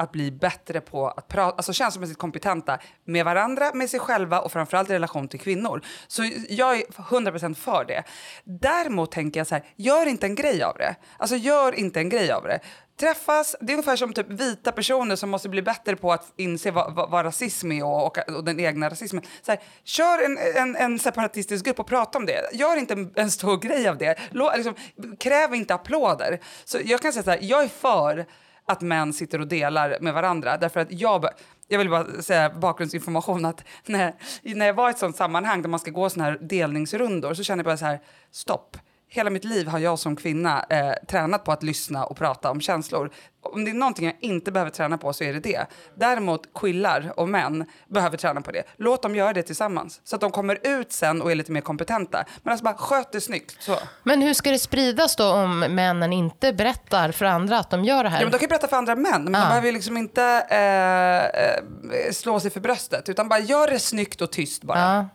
[0.00, 4.52] att bli bättre på att prata, alltså känslomässigt kompetenta med varandra, med sig själva och
[4.52, 5.82] framförallt i relation till kvinnor.
[6.08, 8.02] Så jag är 100% för det.
[8.44, 10.96] Däremot tänker jag så här, gör inte en grej av det.
[11.16, 12.60] Alltså gör inte en grej av det.
[13.00, 16.70] Träffas, det är ungefär som typ vita personer som måste bli bättre på att inse
[16.70, 19.22] vad, vad, vad rasism är och, och, och, den egna rasismen.
[19.42, 22.40] Så här, kör en, en, en, separatistisk grupp och prata om det.
[22.52, 24.18] Gör inte en, en stor grej av det.
[24.30, 24.74] Lå, liksom,
[25.18, 26.40] kräv inte applåder.
[26.64, 28.26] Så jag kan säga så här, jag är för
[28.70, 30.56] att män sitter och delar med varandra.
[30.56, 31.26] Därför att jag,
[31.68, 35.68] jag vill bara säga bakgrundsinformation att när, när jag var i ett sånt sammanhang där
[35.68, 38.76] man ska gå såna här delningsrundor så känner jag bara så här, stopp
[39.12, 42.60] hela mitt liv har jag som kvinna eh, tränat på att lyssna och prata om
[42.60, 43.10] känslor.
[43.42, 45.66] Om det är någonting jag inte behöver träna på så är det det.
[45.94, 48.62] Däremot killar och män behöver träna på det.
[48.76, 51.60] Låt dem göra det tillsammans så att de kommer ut sen och är lite mer
[51.60, 52.24] kompetenta.
[52.42, 53.56] Men alltså bara sköt det snyggt.
[53.62, 53.76] Så.
[54.02, 58.04] Men hur ska det spridas då om männen inte berättar för andra att de gör
[58.04, 58.18] det här?
[58.18, 59.38] Ja, men de kan berätta för andra män, men ah.
[59.38, 64.20] de behöver liksom inte eh, eh, slå sig för bröstet utan bara gör det snyggt
[64.20, 64.98] och tyst bara.
[64.98, 65.06] Ah.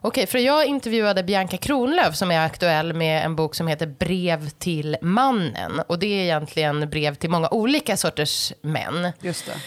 [0.00, 4.48] Okej, för jag intervjuade Bianca Kronlöf som är aktuell med en bok som heter Brev
[4.48, 5.80] till mannen.
[5.88, 9.12] Och det är egentligen brev till många olika sorters män.
[9.20, 9.60] Just det.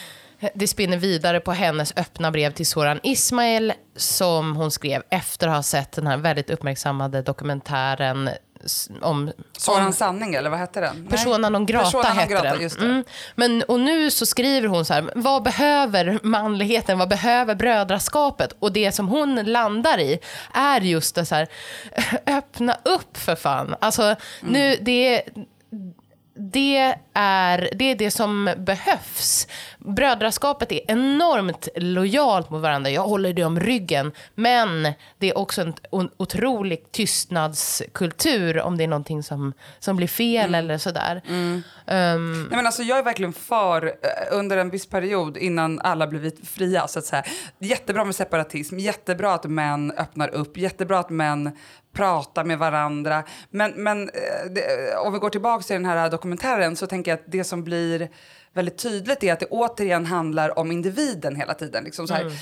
[0.53, 5.55] Det spinner vidare på hennes öppna brev till Soran Ismail som hon skrev efter att
[5.55, 8.29] ha sett den här väldigt uppmärksammade dokumentären
[9.01, 9.31] om...
[9.57, 11.07] Soran sanning eller vad hette den?
[11.07, 12.91] Persona non grata Persona hette grata, den.
[12.91, 13.03] Mm.
[13.35, 18.55] Men, och nu så skriver hon så här, vad behöver manligheten, vad behöver brödraskapet?
[18.59, 20.19] Och det som hon landar i
[20.53, 21.47] är just det så här,
[22.25, 23.75] öppna upp för fan.
[23.81, 24.17] Alltså mm.
[24.41, 25.21] nu, det är
[26.39, 29.47] det är, det är det som behövs.
[29.77, 32.89] Brödraskapet är enormt lojalt mot varandra.
[32.89, 34.11] Jag håller det om ryggen.
[34.35, 35.73] Men det är också en
[36.17, 40.55] otrolig tystnadskultur om det är någonting som, som blir fel mm.
[40.55, 41.21] eller sådär.
[41.27, 41.63] Mm.
[41.85, 43.91] Um, Nej, men alltså, jag är verkligen för, eh,
[44.31, 47.23] under en viss period innan alla blivit fria, så att säga.
[47.59, 51.51] jättebra med separatism, jättebra att män öppnar upp, jättebra att män
[51.93, 53.23] prata med varandra.
[53.49, 57.19] Men, men eh, det, om vi går tillbaka till den här dokumentären så tänker jag
[57.19, 58.09] att det som blir
[58.53, 61.83] väldigt tydligt är att det återigen handlar om individen hela tiden.
[61.83, 62.35] Liksom så här, mm.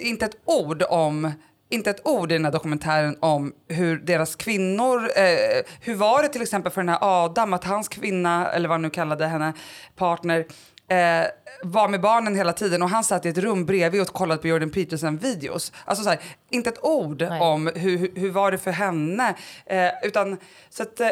[0.00, 1.32] Inte ett ord om
[1.68, 5.10] inte ett ord i den här dokumentären om hur deras kvinnor...
[5.16, 8.74] Eh, hur var det till exempel för den här Adam, att hans kvinna, eller vad
[8.74, 9.52] han nu kallade henne,
[9.96, 10.46] partner
[10.88, 11.26] eh,
[11.62, 14.48] var med barnen hela tiden och han satt i ett rum bredvid och kollade på
[14.48, 15.72] Jordan Peterson-videos.
[15.84, 16.20] Alltså så här,
[16.50, 17.40] inte ett ord Nej.
[17.40, 19.34] om hur, hur var det för henne.
[19.66, 20.38] Eh, utan,
[20.70, 21.08] så att, eh,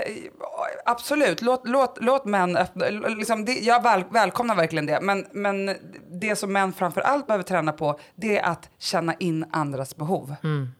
[0.84, 5.00] absolut, låt, låt, låt män öppna, liksom, det, Jag väl, välkomnar verkligen det.
[5.00, 5.76] Men, men
[6.10, 10.34] det som män framför allt behöver träna på det är att känna in andras behov.
[10.44, 10.72] Mm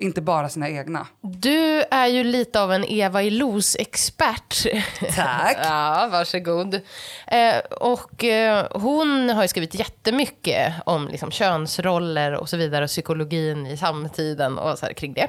[0.00, 1.06] inte bara sina egna.
[1.20, 4.66] Du är ju lite av en Eva Illouz-expert.
[5.16, 5.58] Tack.
[5.64, 6.74] ja, varsågod.
[7.26, 12.90] Eh, och eh, hon har ju skrivit jättemycket om liksom, könsroller och så vidare, och
[12.90, 15.28] psykologin i samtiden och så här, kring det.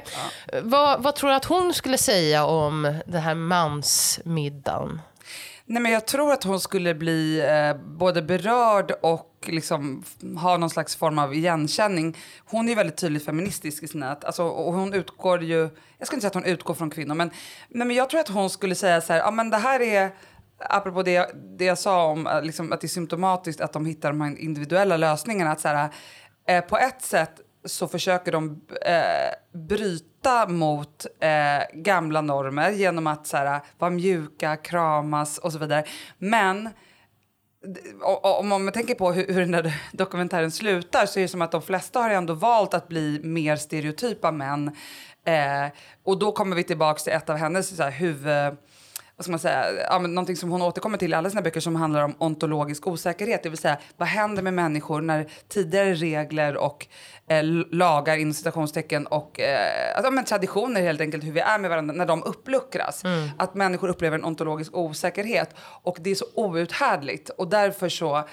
[0.52, 0.60] Ja.
[0.62, 5.00] Vad, vad tror du att hon skulle säga om den här mansmiddagen?
[5.66, 10.04] Nej, men jag tror att hon skulle bli eh, både berörd och liksom
[10.40, 12.16] ha någon slags form av igenkänning.
[12.44, 14.16] Hon är väldigt tydligt feministisk i sina...
[14.22, 15.68] Alltså, och hon utgår ju...
[15.98, 17.30] Jag ska inte säga att hon utgår från kvinnor, men,
[17.68, 20.10] nej, men jag tror att hon skulle säga så här, ja men det här är...
[20.58, 24.08] Apropå det, det jag sa om eh, liksom, att det är symptomatiskt att de hittar
[24.08, 25.52] de här individuella lösningarna.
[25.52, 25.90] Att så här,
[26.48, 33.26] eh, på ett sätt så försöker de eh, bryta mot eh, gamla normer genom att
[33.26, 35.84] så här, vara mjuka, kramas och så vidare.
[36.18, 36.70] Men
[38.22, 41.52] om man tänker på hur, hur den där dokumentären slutar så är det som att
[41.52, 44.76] de flesta har ändå valt att bli mer stereotypa män.
[45.24, 45.66] Eh,
[46.02, 48.56] och då kommer vi tillbaka till ett av hennes så här, huvud
[49.22, 51.60] vad ska man säga, ja, men någonting som hon återkommer till i alla sina böcker
[51.60, 53.42] som handlar om ontologisk osäkerhet.
[53.42, 56.86] Det vill säga, vad händer med människor när tidigare regler och
[57.28, 61.70] eh, lagar, inom citationstecken, och eh, alltså, men traditioner helt enkelt, hur vi är med
[61.70, 63.04] varandra, när de uppluckras.
[63.04, 63.30] Mm.
[63.38, 65.54] Att människor upplever en ontologisk osäkerhet.
[65.58, 67.28] Och det är så outhärdligt.
[67.28, 68.24] Och därför så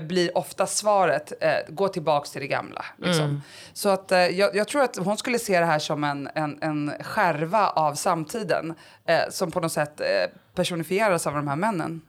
[0.00, 2.84] blir ofta svaret eh, gå tillbaks till det gamla.
[2.98, 3.24] Liksom.
[3.24, 3.42] Mm.
[3.72, 6.58] Så att, eh, jag, jag, tror att hon skulle se det här som en, en,
[6.62, 8.74] en skärva av samtiden
[9.06, 10.06] eh, som på något sätt eh,
[10.54, 12.02] personifieras av de här männen.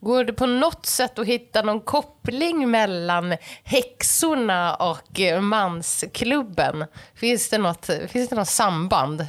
[0.00, 6.84] Går det på något sätt att hitta någon koppling mellan häxorna och eh, mansklubben?
[7.14, 9.26] Finns det något, finns det något samband?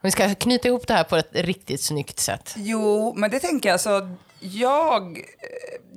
[0.00, 2.54] Vi ska knyta ihop det här på ett riktigt snyggt sätt.
[2.56, 3.72] Jo, men det tänker jag.
[3.72, 5.20] Alltså, jag,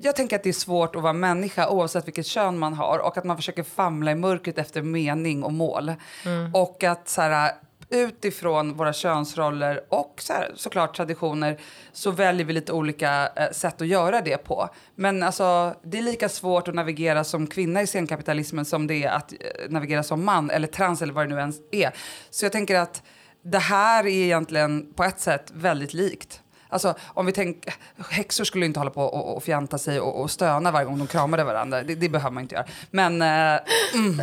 [0.01, 3.17] jag tänker att det är svårt att vara människa oavsett vilket kön man har och
[3.17, 5.93] att man försöker famla i mörkret efter mening och mål.
[6.25, 6.55] Mm.
[6.55, 7.51] Och att så här,
[7.89, 11.59] utifrån våra könsroller och så här, såklart traditioner
[11.91, 14.69] så väljer vi lite olika eh, sätt att göra det på.
[14.95, 19.09] Men alltså, det är lika svårt att navigera som kvinna i scenkapitalismen som det är
[19.09, 19.37] att eh,
[19.69, 21.91] navigera som man eller trans eller vad det nu ens är.
[22.29, 23.03] Så jag tänker att
[23.43, 26.40] det här är egentligen på ett sätt väldigt likt.
[26.71, 27.73] Alltså, om vi tänker,
[28.09, 31.07] häxor skulle inte hålla på och, och fjanta sig och, och stöna varje gång de
[31.07, 31.83] kramade varandra.
[31.83, 32.65] Det, det behöver man inte göra.
[32.91, 33.21] Men...
[33.21, 33.59] Eh,
[33.93, 34.21] mm,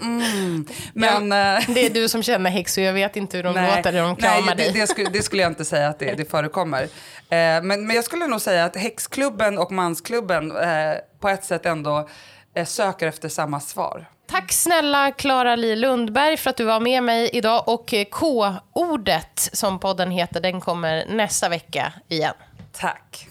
[0.00, 2.84] mm, men ja, eh, det är du som känner häxor.
[2.84, 4.72] Jag vet inte hur de nej, låter när de kramar nej, dig.
[4.72, 6.82] Det, det, skulle, det skulle jag inte säga att det, det förekommer.
[6.82, 6.88] Eh,
[7.28, 12.08] men, men jag skulle nog säga att häxklubben och mansklubben eh, på ett sätt ändå
[12.54, 14.06] eh, söker efter samma svar.
[14.26, 17.68] Tack snälla Klara Li Lundberg för att du var med mig idag.
[17.68, 22.34] Och K-ordet, som podden heter, den kommer nästa vecka igen.
[22.72, 23.28] Tack.